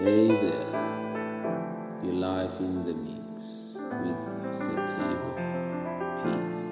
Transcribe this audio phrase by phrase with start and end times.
[0.00, 0.70] Hey there,
[2.02, 4.16] your life in the mix with
[4.50, 5.36] Satable.
[6.22, 6.69] Peace.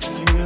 [0.00, 0.39] just you.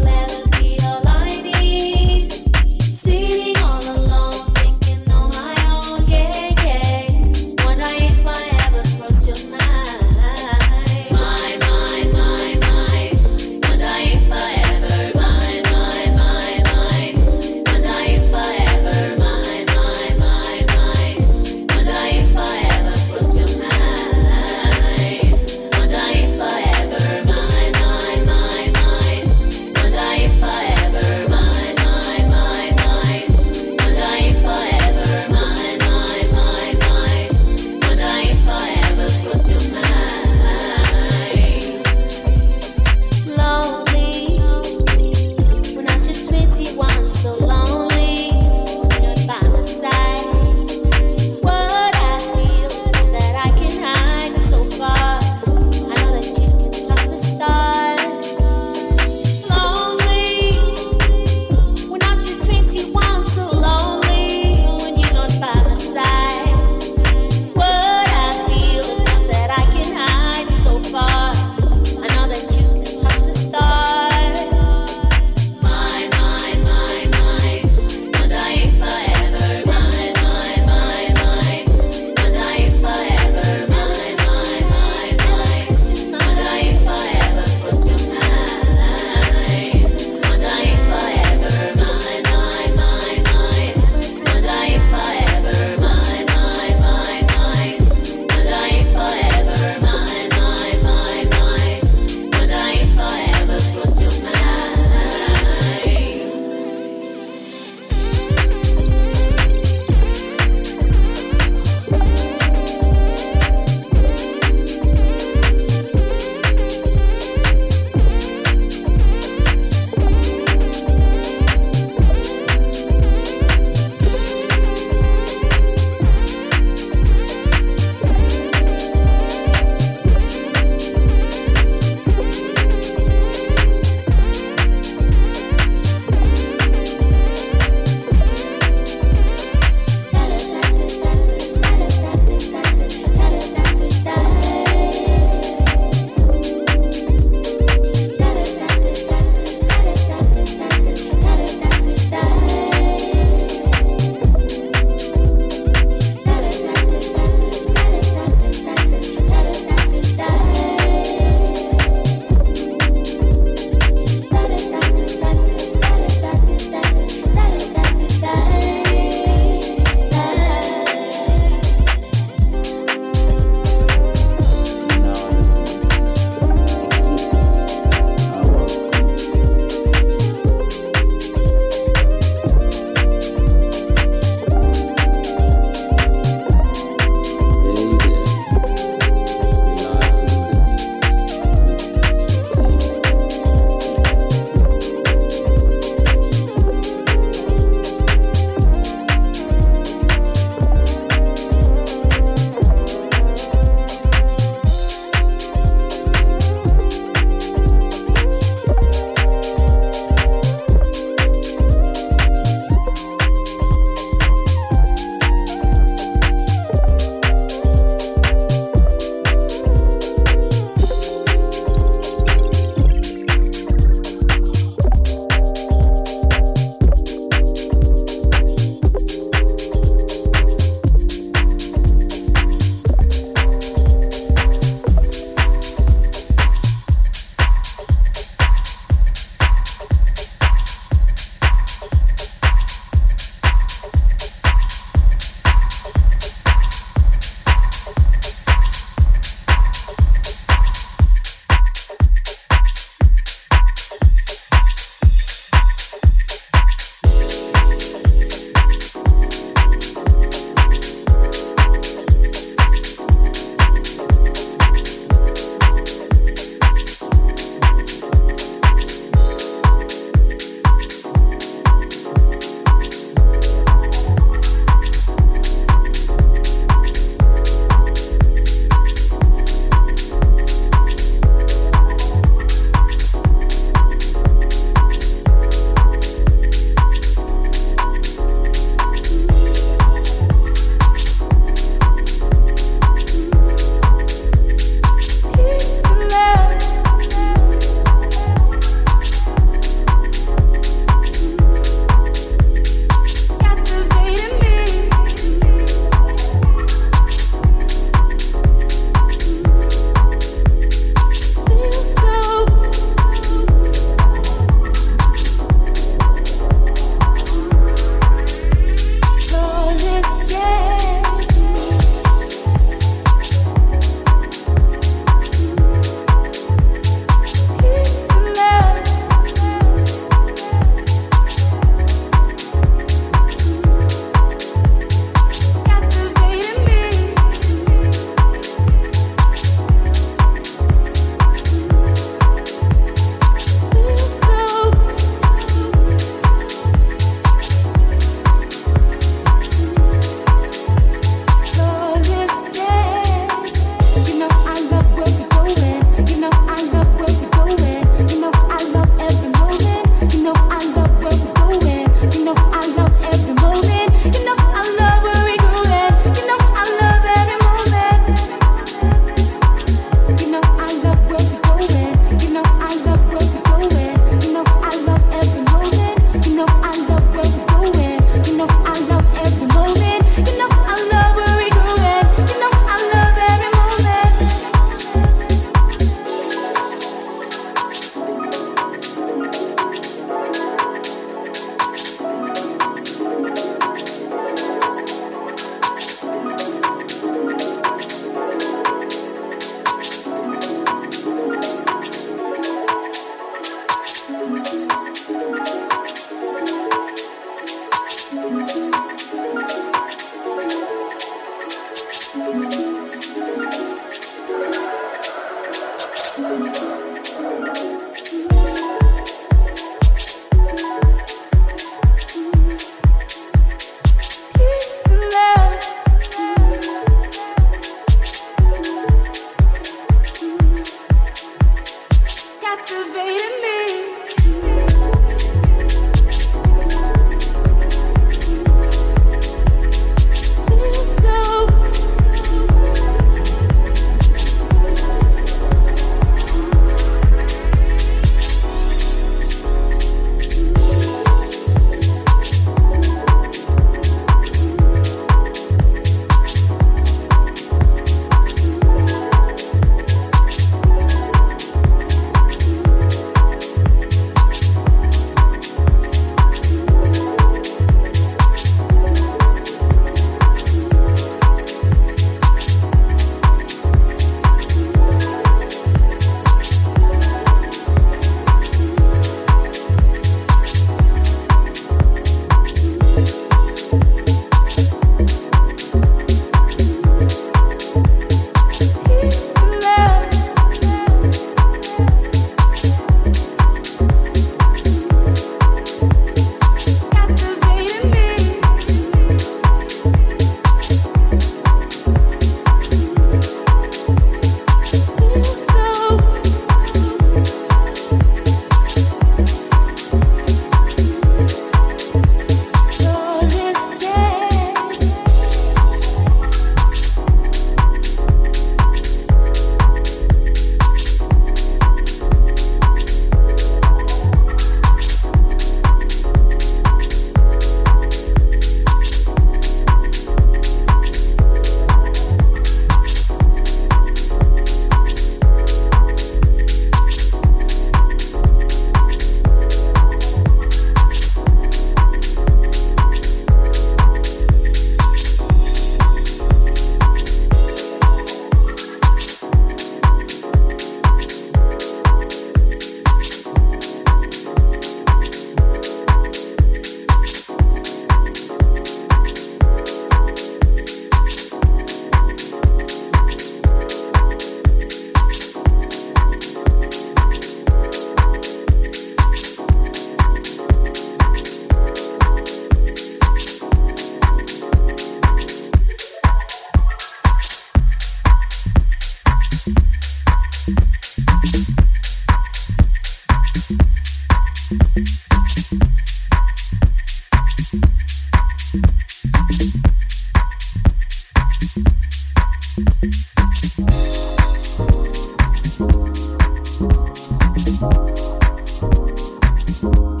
[599.62, 600.00] How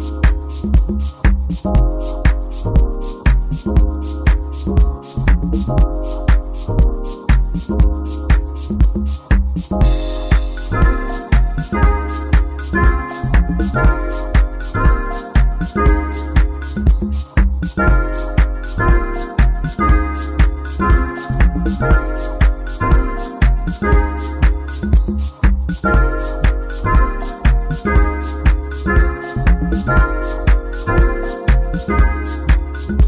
[29.72, 29.88] Thank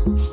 [0.06, 0.31] you.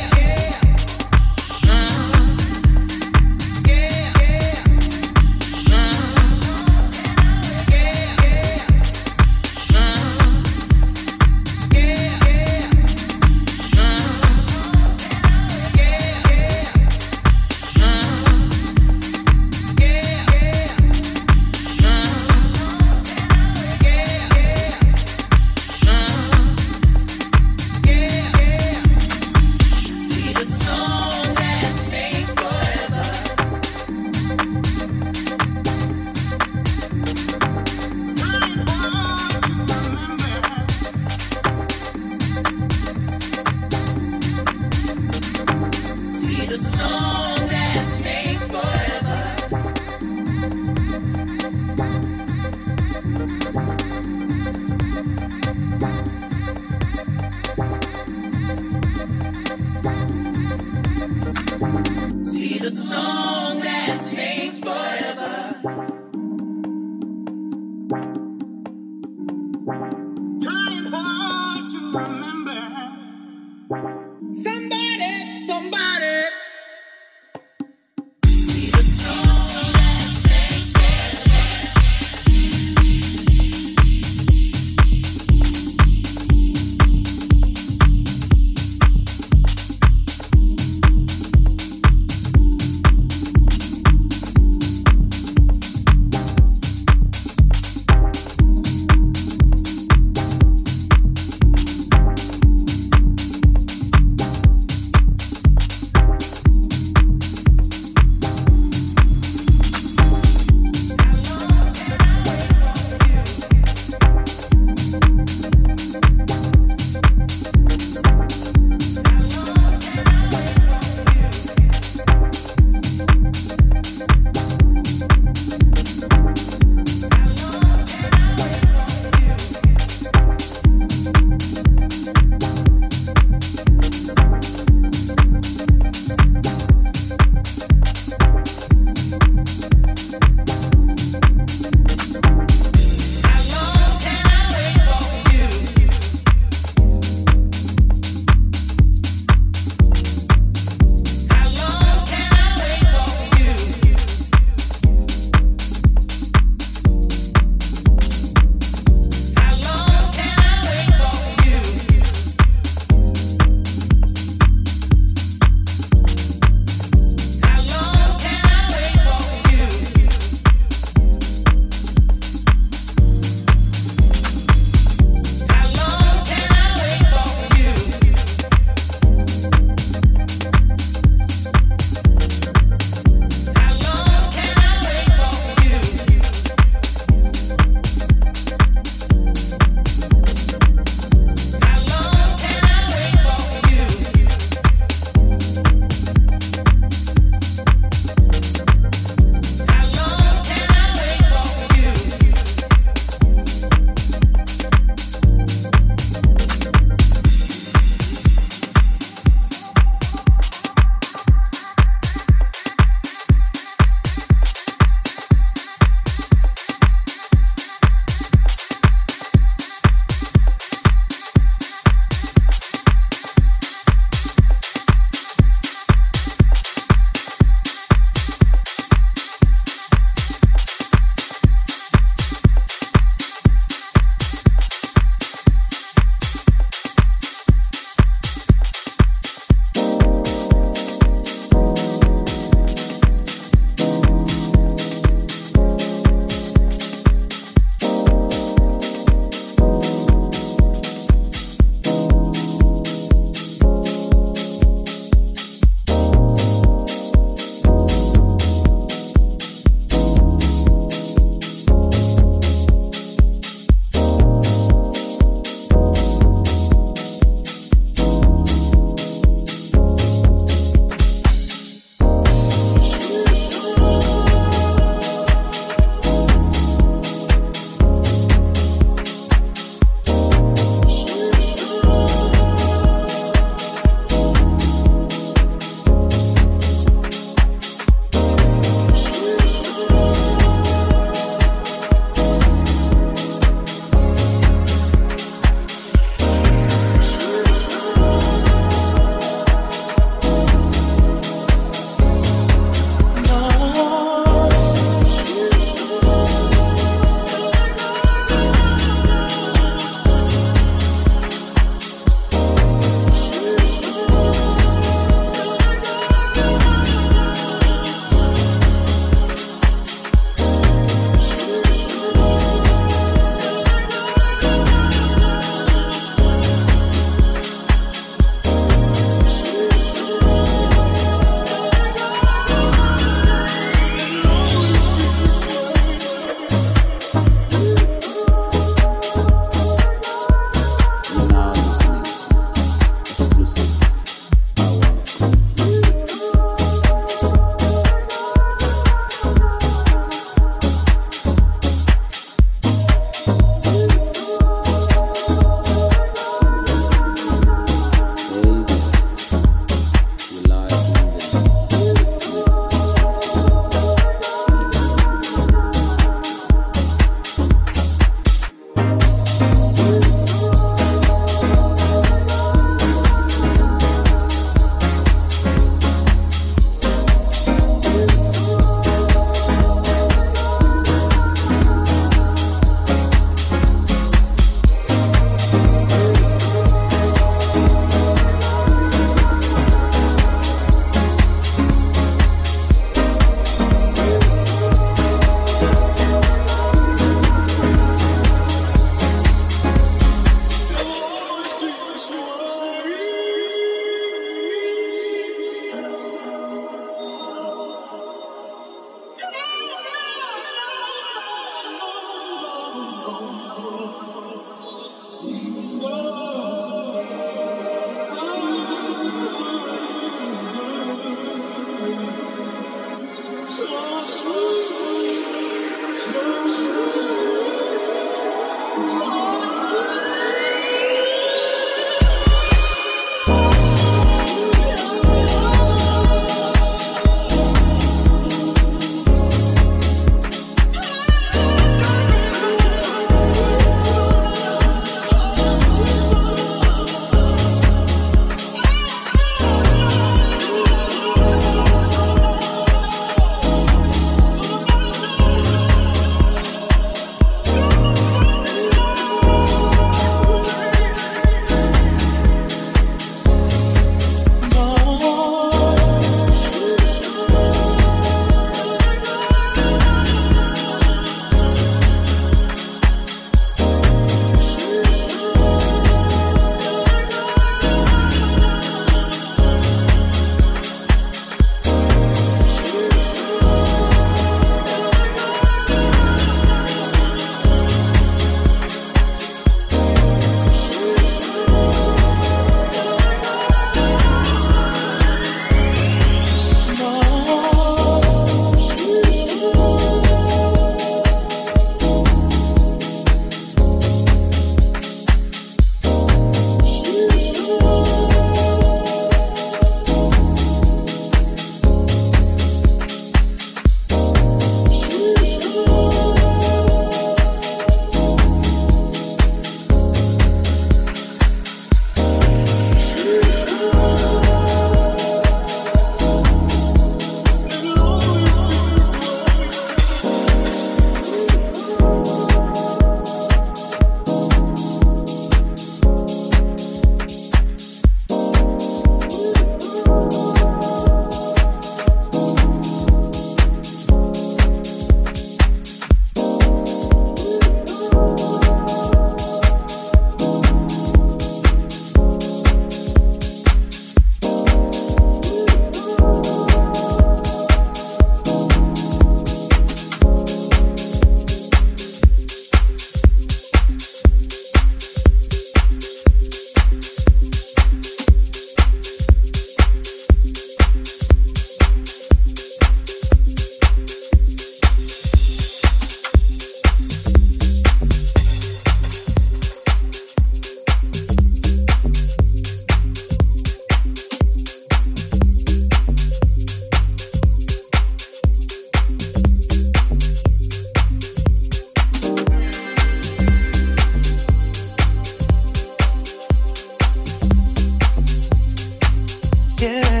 [599.61, 600.00] Yeah,